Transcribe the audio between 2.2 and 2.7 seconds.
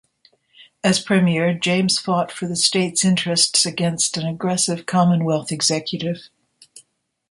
for the